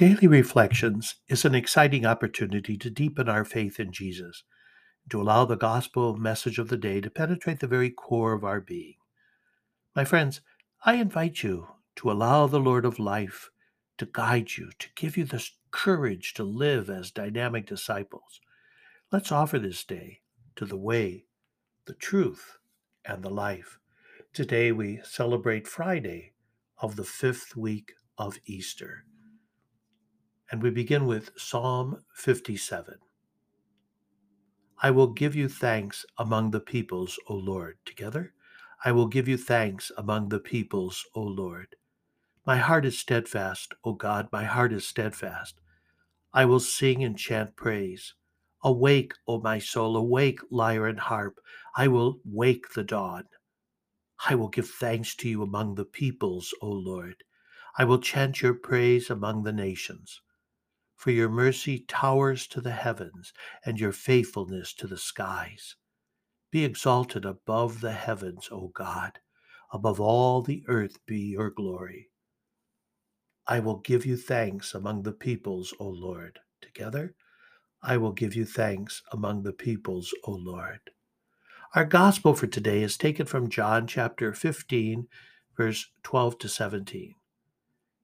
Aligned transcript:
Daily 0.00 0.28
Reflections 0.28 1.16
is 1.28 1.44
an 1.44 1.54
exciting 1.54 2.06
opportunity 2.06 2.78
to 2.78 2.88
deepen 2.88 3.28
our 3.28 3.44
faith 3.44 3.78
in 3.78 3.92
Jesus, 3.92 4.44
to 5.10 5.20
allow 5.20 5.44
the 5.44 5.58
gospel 5.58 6.16
message 6.16 6.58
of 6.58 6.68
the 6.68 6.78
day 6.78 7.02
to 7.02 7.10
penetrate 7.10 7.60
the 7.60 7.66
very 7.66 7.90
core 7.90 8.32
of 8.32 8.42
our 8.42 8.62
being. 8.62 8.94
My 9.94 10.06
friends, 10.06 10.40
I 10.86 10.94
invite 10.94 11.42
you 11.42 11.68
to 11.96 12.10
allow 12.10 12.46
the 12.46 12.58
Lord 12.58 12.86
of 12.86 12.98
life 12.98 13.50
to 13.98 14.08
guide 14.10 14.56
you, 14.56 14.70
to 14.78 14.88
give 14.96 15.18
you 15.18 15.26
the 15.26 15.46
courage 15.70 16.32
to 16.32 16.44
live 16.44 16.88
as 16.88 17.10
dynamic 17.10 17.66
disciples. 17.66 18.40
Let's 19.12 19.30
offer 19.30 19.58
this 19.58 19.84
day 19.84 20.20
to 20.56 20.64
the 20.64 20.78
way, 20.78 21.26
the 21.84 21.92
truth, 21.92 22.56
and 23.04 23.22
the 23.22 23.28
life. 23.28 23.78
Today 24.32 24.72
we 24.72 25.00
celebrate 25.04 25.68
Friday 25.68 26.32
of 26.78 26.96
the 26.96 27.04
fifth 27.04 27.54
week 27.54 27.92
of 28.16 28.38
Easter. 28.46 29.04
And 30.52 30.64
we 30.64 30.70
begin 30.70 31.06
with 31.06 31.30
Psalm 31.36 32.02
57. 32.12 32.96
I 34.82 34.90
will 34.90 35.06
give 35.06 35.36
you 35.36 35.48
thanks 35.48 36.04
among 36.18 36.50
the 36.50 36.58
peoples, 36.58 37.20
O 37.28 37.34
Lord. 37.34 37.78
Together, 37.84 38.34
I 38.84 38.90
will 38.90 39.06
give 39.06 39.28
you 39.28 39.36
thanks 39.36 39.92
among 39.96 40.30
the 40.30 40.40
peoples, 40.40 41.06
O 41.14 41.22
Lord. 41.22 41.76
My 42.44 42.56
heart 42.56 42.84
is 42.84 42.98
steadfast, 42.98 43.74
O 43.84 43.92
God, 43.92 44.28
my 44.32 44.42
heart 44.42 44.72
is 44.72 44.84
steadfast. 44.84 45.60
I 46.32 46.46
will 46.46 46.58
sing 46.58 47.04
and 47.04 47.16
chant 47.16 47.54
praise. 47.54 48.14
Awake, 48.64 49.12
O 49.28 49.40
my 49.40 49.60
soul, 49.60 49.96
awake, 49.96 50.40
lyre 50.50 50.88
and 50.88 50.98
harp. 50.98 51.38
I 51.76 51.86
will 51.86 52.18
wake 52.24 52.72
the 52.74 52.82
dawn. 52.82 53.26
I 54.28 54.34
will 54.34 54.48
give 54.48 54.68
thanks 54.68 55.14
to 55.16 55.28
you 55.28 55.44
among 55.44 55.76
the 55.76 55.84
peoples, 55.84 56.52
O 56.60 56.68
Lord. 56.68 57.22
I 57.78 57.84
will 57.84 58.00
chant 58.00 58.42
your 58.42 58.54
praise 58.54 59.10
among 59.10 59.44
the 59.44 59.52
nations 59.52 60.20
for 61.00 61.12
your 61.12 61.30
mercy 61.30 61.78
towers 61.88 62.46
to 62.46 62.60
the 62.60 62.72
heavens 62.72 63.32
and 63.64 63.80
your 63.80 63.90
faithfulness 63.90 64.74
to 64.74 64.86
the 64.86 64.98
skies. 64.98 65.74
Be 66.50 66.62
exalted 66.62 67.24
above 67.24 67.80
the 67.80 67.92
heavens, 67.92 68.50
O 68.52 68.68
God. 68.68 69.18
Above 69.72 69.98
all 69.98 70.42
the 70.42 70.62
earth 70.68 70.98
be 71.06 71.18
your 71.18 71.48
glory. 71.48 72.10
I 73.46 73.60
will 73.60 73.78
give 73.78 74.04
you 74.04 74.18
thanks 74.18 74.74
among 74.74 75.04
the 75.04 75.12
peoples, 75.12 75.72
O 75.80 75.88
Lord. 75.88 76.38
Together, 76.60 77.14
I 77.82 77.96
will 77.96 78.12
give 78.12 78.34
you 78.34 78.44
thanks 78.44 79.02
among 79.10 79.44
the 79.44 79.54
peoples, 79.54 80.12
O 80.24 80.32
Lord. 80.32 80.80
Our 81.74 81.86
gospel 81.86 82.34
for 82.34 82.46
today 82.46 82.82
is 82.82 82.98
taken 82.98 83.24
from 83.24 83.48
John 83.48 83.86
chapter 83.86 84.34
15, 84.34 85.08
verse 85.56 85.90
12 86.02 86.38
to 86.40 86.48
17. 86.50 87.14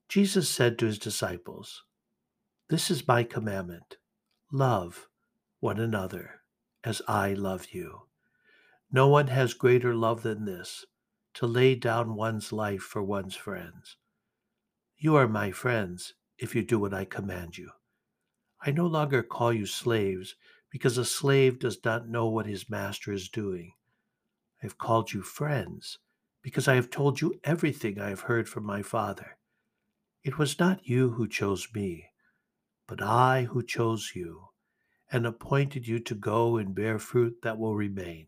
Jesus 0.08 0.48
said 0.48 0.78
to 0.78 0.86
his 0.86 0.98
disciples, 0.98 1.82
this 2.68 2.90
is 2.90 3.06
my 3.06 3.22
commandment 3.22 3.96
love 4.50 5.08
one 5.60 5.78
another 5.78 6.40
as 6.82 7.00
I 7.06 7.32
love 7.32 7.68
you. 7.70 8.02
No 8.90 9.06
one 9.06 9.28
has 9.28 9.54
greater 9.54 9.94
love 9.94 10.22
than 10.22 10.46
this 10.46 10.84
to 11.34 11.46
lay 11.46 11.76
down 11.76 12.16
one's 12.16 12.52
life 12.52 12.82
for 12.82 13.04
one's 13.04 13.36
friends. 13.36 13.96
You 14.96 15.14
are 15.14 15.28
my 15.28 15.52
friends 15.52 16.14
if 16.38 16.56
you 16.56 16.64
do 16.64 16.80
what 16.80 16.92
I 16.92 17.04
command 17.04 17.56
you. 17.56 17.70
I 18.60 18.72
no 18.72 18.86
longer 18.86 19.22
call 19.22 19.52
you 19.52 19.66
slaves 19.66 20.34
because 20.68 20.98
a 20.98 21.04
slave 21.04 21.60
does 21.60 21.78
not 21.84 22.08
know 22.08 22.26
what 22.26 22.46
his 22.46 22.68
master 22.68 23.12
is 23.12 23.28
doing. 23.28 23.74
I 24.60 24.66
have 24.66 24.76
called 24.76 25.12
you 25.12 25.22
friends 25.22 25.98
because 26.42 26.66
I 26.66 26.74
have 26.74 26.90
told 26.90 27.20
you 27.20 27.38
everything 27.44 28.00
I 28.00 28.08
have 28.08 28.22
heard 28.22 28.48
from 28.48 28.64
my 28.64 28.82
Father. 28.82 29.38
It 30.24 30.36
was 30.36 30.58
not 30.58 30.88
you 30.88 31.10
who 31.10 31.28
chose 31.28 31.68
me 31.72 32.10
but 32.86 33.02
I 33.02 33.44
who 33.44 33.62
chose 33.62 34.12
you 34.14 34.48
and 35.10 35.26
appointed 35.26 35.86
you 35.86 35.98
to 36.00 36.14
go 36.14 36.56
and 36.56 36.74
bear 36.74 36.98
fruit 36.98 37.42
that 37.42 37.58
will 37.58 37.74
remain, 37.74 38.26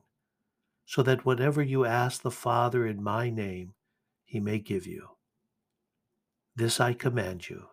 so 0.85 1.03
that 1.03 1.25
whatever 1.25 1.63
you 1.63 1.85
ask 1.85 2.23
the 2.23 2.31
Father 2.31 2.87
in 2.87 3.03
my 3.03 3.31
name, 3.31 3.75
he 4.25 4.41
may 4.41 4.59
give 4.59 4.87
you. 4.87 5.11
This 6.55 6.81
I 6.81 6.93
command 6.93 7.49
you 7.49 7.69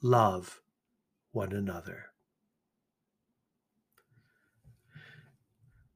love 0.00 0.60
one 1.30 1.52
another. 1.52 2.06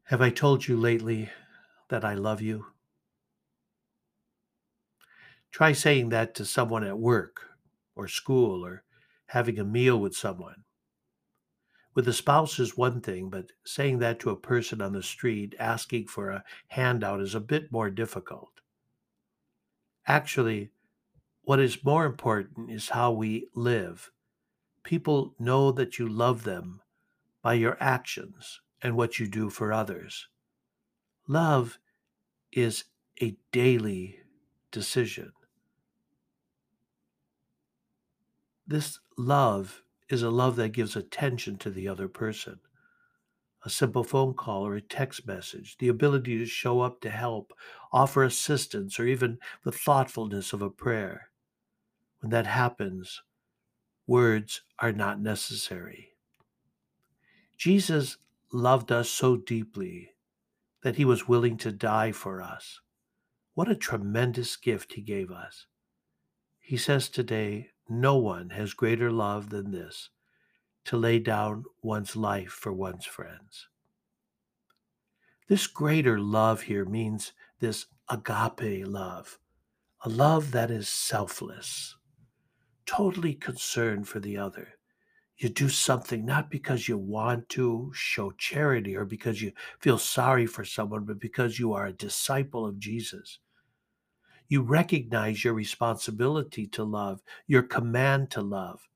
Have 0.05 0.21
I 0.21 0.31
told 0.31 0.69
you 0.69 0.77
lately 0.77 1.31
that 1.89 2.05
I 2.05 2.15
love 2.15 2.41
you? 2.41 2.67
Try 5.51 5.73
saying 5.73 6.11
that 6.11 6.35
to 6.37 6.45
someone 6.45 6.85
at 6.85 6.99
work 6.99 7.51
or 7.97 8.07
school 8.07 8.65
or 8.65 8.85
having 9.27 9.59
a 9.59 9.65
meal 9.65 9.99
with 9.99 10.17
someone. 10.17 10.65
With 11.95 12.07
a 12.09 12.13
spouse 12.13 12.59
is 12.59 12.77
one 12.77 13.01
thing, 13.01 13.31
but 13.31 13.53
saying 13.65 14.01
that 14.01 14.21
to 14.21 14.31
a 14.31 14.37
person 14.37 14.83
on 14.83 14.93
the 14.93 15.03
street 15.03 15.55
asking 15.59 16.09
for 16.09 16.31
a 16.31 16.45
handout 16.69 17.21
is 17.21 17.35
a 17.35 17.41
bit 17.41 17.73
more 17.73 17.91
difficult. 17.91 18.61
Actually, 20.07 20.71
what 21.43 21.59
is 21.59 21.85
more 21.85 22.05
important 22.05 22.71
is 22.71 22.91
how 22.91 23.13
we 23.13 23.49
live. 23.55 24.11
People 24.85 25.35
know 25.39 25.73
that 25.73 25.99
you 25.99 26.07
love 26.07 26.45
them 26.45 26.83
by 27.41 27.55
your 27.55 27.77
actions 27.81 28.61
and 28.83 28.97
what 28.97 29.19
you 29.19 29.27
do 29.27 29.49
for 29.49 29.73
others. 29.73 30.29
Love 31.27 31.79
is 32.53 32.85
a 33.23 33.37
daily 33.53 34.19
decision. 34.71 35.33
This 38.67 38.99
love 39.17 39.83
is 40.09 40.23
a 40.23 40.31
love 40.31 40.57
that 40.57 40.71
gives 40.71 40.97
attention 40.97 41.57
to 41.59 41.71
the 41.71 41.87
other 41.87 42.09
person. 42.09 42.59
A 43.65 43.71
simple 43.71 44.05
phone 44.05 44.35
call 44.35 44.67
or 44.67 44.75
a 44.75 44.81
text 44.81 45.27
message, 45.27 45.77
the 45.79 45.89
ability 45.89 46.39
to 46.39 46.47
show 46.47 46.81
up 46.81 47.01
to 47.01 47.11
help, 47.11 47.53
offer 47.93 48.23
assistance, 48.23 48.99
or 48.99 49.07
even 49.07 49.39
the 49.65 49.73
thoughtfulness 49.73 50.53
of 50.53 50.63
a 50.63 50.71
prayer. 50.71 51.31
When 52.21 52.31
that 52.31 52.47
happens, 52.47 53.23
words 54.07 54.63
are 54.79 54.93
not 54.93 55.21
necessary. 55.21 56.15
Jesus 57.57 58.17
loved 58.53 58.93
us 58.93 59.09
so 59.09 59.37
deeply 59.37 60.11
that 60.83 60.97
he 60.97 61.05
was 61.05 61.29
willing 61.29 61.57
to 61.59 61.73
die 61.73 62.13
for 62.13 62.41
us. 62.43 62.81
What 63.55 63.71
a 63.71 63.75
tremendous 63.75 64.57
gift 64.57 64.93
he 64.93 65.03
gave 65.03 65.31
us. 65.31 65.67
He 66.61 66.77
says 66.77 67.09
today, 67.09 67.71
no 67.89 68.17
one 68.17 68.51
has 68.51 68.75
greater 68.75 69.11
love 69.11 69.51
than 69.51 69.71
this 69.71 70.11
to 70.85 70.97
lay 70.97 71.19
down 71.19 71.65
one's 71.83 72.17
life 72.17 72.51
for 72.53 72.73
one's 72.73 73.07
friends. 73.07 73.69
This 75.49 75.67
greater 75.67 76.19
love 76.19 76.63
here 76.63 76.85
means 76.85 77.33
this 77.61 77.87
agape 78.09 78.87
love, 78.87 79.39
a 80.05 80.09
love 80.09 80.53
that 80.53 80.71
is 80.71 80.89
selfless, 80.89 81.97
totally 82.85 83.35
concerned 83.35 84.09
for 84.09 84.21
the 84.21 84.37
other. 84.37 84.75
You 85.37 85.49
do 85.49 85.69
something 85.69 86.25
not 86.25 86.51
because 86.51 86.89
you 86.89 86.97
want 86.97 87.49
to 87.51 87.93
show 87.95 88.31
charity 88.33 88.97
or 88.97 89.05
because 89.05 89.43
you 89.43 89.53
feel 89.81 89.99
sorry 89.99 90.47
for 90.47 90.65
someone, 90.65 91.05
but 91.05 91.21
because 91.21 91.59
you 91.59 91.73
are 91.75 91.87
a 91.87 91.93
disciple 91.93 92.65
of 92.65 92.79
Jesus. 92.79 93.39
You 94.49 94.63
recognize 94.63 95.45
your 95.45 95.55
responsibility 95.55 96.67
to 96.69 96.85
love, 96.85 97.23
your 97.47 97.63
command 97.63 98.31
to 98.33 98.43
love. 98.43 98.89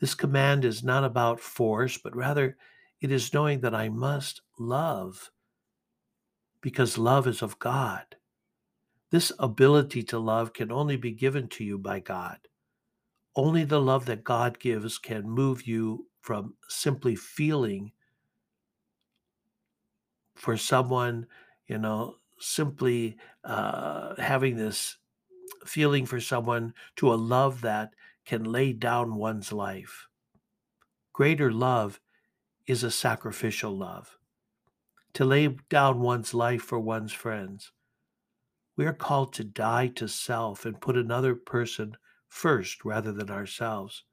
This 0.00 0.14
command 0.14 0.64
is 0.64 0.82
not 0.82 1.04
about 1.04 1.40
force, 1.40 1.98
but 1.98 2.16
rather 2.16 2.56
it 3.00 3.12
is 3.12 3.34
knowing 3.34 3.60
that 3.60 3.74
I 3.74 3.88
must 3.88 4.40
love 4.58 5.30
because 6.60 6.96
love 6.96 7.26
is 7.26 7.42
of 7.42 7.58
God. 7.58 8.16
This 9.10 9.30
ability 9.38 10.02
to 10.04 10.18
love 10.18 10.54
can 10.54 10.72
only 10.72 10.96
be 10.96 11.10
given 11.12 11.48
to 11.48 11.64
you 11.64 11.76
by 11.78 12.00
God. 12.00 12.38
Only 13.36 13.64
the 13.64 13.80
love 13.80 14.06
that 14.06 14.24
God 14.24 14.58
gives 14.58 14.98
can 14.98 15.28
move 15.28 15.66
you 15.66 16.06
from 16.20 16.54
simply 16.68 17.16
feeling 17.16 17.92
for 20.34 20.56
someone, 20.56 21.26
you 21.66 21.78
know, 21.78 22.16
simply 22.42 23.16
uh, 23.44 24.14
having 24.16 24.56
this 24.56 24.98
feeling 25.64 26.06
for 26.06 26.20
someone 26.20 26.74
to 26.96 27.12
a 27.12 27.14
love 27.14 27.60
that 27.62 27.94
can 28.24 28.44
lay 28.44 28.72
down 28.72 29.16
one's 29.16 29.52
life. 29.52 30.08
Greater 31.12 31.52
love 31.52 32.00
is 32.66 32.82
a 32.82 32.90
sacrificial 32.90 33.76
love. 33.76 34.18
To 35.14 35.24
lay 35.24 35.48
down 35.68 36.00
one's 36.00 36.32
life 36.32 36.62
for 36.62 36.78
one's 36.78 37.12
friends. 37.12 37.72
We 38.76 38.86
are 38.86 38.94
called 38.94 39.34
to 39.34 39.44
die 39.44 39.88
to 39.88 40.08
self 40.08 40.64
and 40.64 40.80
put 40.80 40.96
another 40.96 41.34
person 41.34 41.96
first 42.28 42.84
rather 42.84 43.12
than 43.12 43.30
ourselves. 43.30 44.04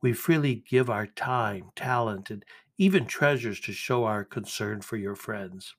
We 0.00 0.14
freely 0.14 0.54
give 0.54 0.88
our 0.88 1.06
time, 1.06 1.70
talent, 1.76 2.30
and 2.30 2.44
even 2.78 3.06
treasures 3.06 3.60
to 3.60 3.72
show 3.72 4.04
our 4.04 4.24
concern 4.24 4.80
for 4.80 4.96
your 4.96 5.14
friends. 5.14 5.74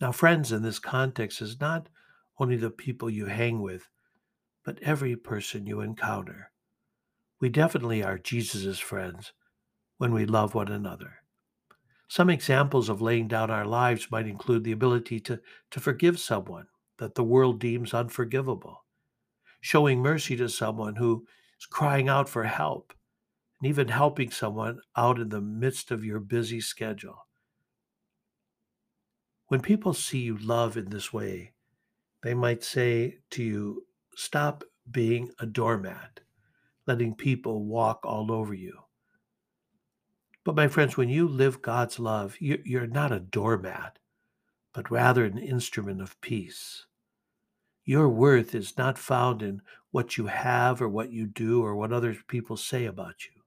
Now, 0.00 0.12
friends 0.12 0.52
in 0.52 0.62
this 0.62 0.78
context 0.78 1.40
is 1.40 1.60
not 1.60 1.88
only 2.38 2.56
the 2.56 2.70
people 2.70 3.08
you 3.08 3.26
hang 3.26 3.62
with, 3.62 3.88
but 4.64 4.82
every 4.82 5.16
person 5.16 5.66
you 5.66 5.80
encounter. 5.80 6.50
We 7.40 7.48
definitely 7.48 8.02
are 8.02 8.18
Jesus' 8.18 8.78
friends 8.78 9.32
when 9.98 10.12
we 10.12 10.26
love 10.26 10.54
one 10.54 10.68
another. 10.68 11.22
Some 12.08 12.30
examples 12.30 12.88
of 12.88 13.00
laying 13.00 13.26
down 13.26 13.50
our 13.50 13.64
lives 13.64 14.10
might 14.10 14.26
include 14.26 14.64
the 14.64 14.72
ability 14.72 15.20
to, 15.20 15.40
to 15.70 15.80
forgive 15.80 16.18
someone 16.18 16.66
that 16.98 17.14
the 17.14 17.24
world 17.24 17.58
deems 17.58 17.94
unforgivable, 17.94 18.84
showing 19.60 20.00
mercy 20.00 20.36
to 20.36 20.48
someone 20.48 20.96
who 20.96 21.26
is 21.58 21.66
crying 21.66 22.08
out 22.08 22.28
for 22.28 22.44
help, 22.44 22.92
and 23.60 23.68
even 23.68 23.88
helping 23.88 24.30
someone 24.30 24.80
out 24.96 25.18
in 25.18 25.30
the 25.30 25.40
midst 25.40 25.90
of 25.90 26.04
your 26.04 26.20
busy 26.20 26.60
schedule. 26.60 27.25
When 29.48 29.60
people 29.60 29.94
see 29.94 30.18
you 30.18 30.36
love 30.38 30.76
in 30.76 30.90
this 30.90 31.12
way, 31.12 31.52
they 32.22 32.34
might 32.34 32.64
say 32.64 33.18
to 33.30 33.42
you, 33.42 33.86
Stop 34.16 34.64
being 34.90 35.30
a 35.38 35.46
doormat, 35.46 36.20
letting 36.86 37.14
people 37.14 37.64
walk 37.64 38.00
all 38.04 38.32
over 38.32 38.54
you. 38.54 38.78
But, 40.42 40.56
my 40.56 40.68
friends, 40.68 40.96
when 40.96 41.08
you 41.08 41.28
live 41.28 41.60
God's 41.60 41.98
love, 41.98 42.36
you're 42.40 42.86
not 42.86 43.12
a 43.12 43.20
doormat, 43.20 43.98
but 44.72 44.90
rather 44.90 45.24
an 45.24 45.38
instrument 45.38 46.00
of 46.00 46.20
peace. 46.20 46.86
Your 47.84 48.08
worth 48.08 48.54
is 48.54 48.76
not 48.78 48.98
found 48.98 49.42
in 49.42 49.60
what 49.90 50.16
you 50.16 50.26
have 50.26 50.80
or 50.80 50.88
what 50.88 51.12
you 51.12 51.26
do 51.26 51.62
or 51.62 51.76
what 51.76 51.92
other 51.92 52.16
people 52.26 52.56
say 52.56 52.86
about 52.86 53.26
you. 53.26 53.42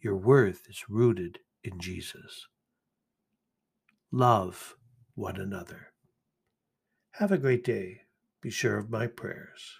Your 0.00 0.16
worth 0.16 0.62
is 0.68 0.88
rooted 0.88 1.40
in 1.62 1.78
Jesus. 1.78 2.46
Love 4.12 4.76
one 5.14 5.36
another. 5.36 5.92
Have 7.12 7.32
a 7.32 7.38
great 7.38 7.64
day. 7.64 8.02
Be 8.40 8.50
sure 8.50 8.78
of 8.78 8.90
my 8.90 9.06
prayers. 9.06 9.78